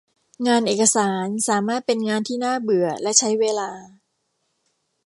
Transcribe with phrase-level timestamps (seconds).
[0.47, 3.71] งานเอกสารสามารถเป็นงานที่น่าเบื่อและใช้เวลา